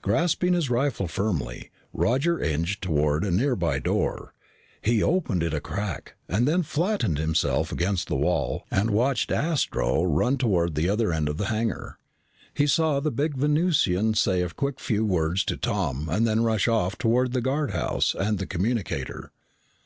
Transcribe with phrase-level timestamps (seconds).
[0.00, 4.32] Grasping his rifle firmly, Roger inched toward a nearby door.
[4.80, 10.38] He opened it a crack, then flattened himself against the wall and watched Astro run
[10.38, 11.98] toward the other end of the hangar.
[12.54, 16.66] He saw the big Venusian say a few quick words to Tom and then rush
[16.68, 19.30] off toward the guardhouse and the communicator.